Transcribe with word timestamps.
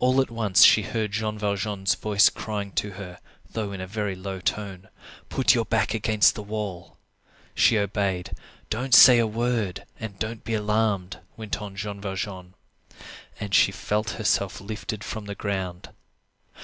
All 0.00 0.20
at 0.20 0.32
once 0.32 0.64
she 0.64 0.82
heard 0.82 1.12
Jean 1.12 1.38
Valjean's 1.38 1.94
voice 1.94 2.28
crying 2.28 2.72
to 2.72 2.90
her, 2.94 3.20
though 3.52 3.70
in 3.70 3.80
a 3.80 3.86
very 3.86 4.16
low 4.16 4.40
tone:— 4.40 4.88
"Put 5.28 5.54
your 5.54 5.64
back 5.64 5.94
against 5.94 6.34
the 6.34 6.42
wall." 6.42 6.96
She 7.54 7.78
obeyed. 7.78 8.32
"Don't 8.68 8.92
say 8.92 9.20
a 9.20 9.28
word, 9.28 9.84
and 10.00 10.18
don't 10.18 10.42
be 10.42 10.54
alarmed," 10.54 11.20
went 11.36 11.62
on 11.62 11.76
Jean 11.76 12.00
Valjean. 12.00 12.54
And 13.38 13.54
she 13.54 13.70
felt 13.70 14.10
herself 14.18 14.60
lifted 14.60 15.04
from 15.04 15.26
the 15.26 15.36
ground. 15.36 15.90